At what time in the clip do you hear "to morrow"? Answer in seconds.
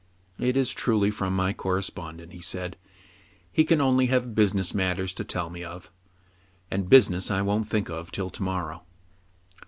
8.31-8.81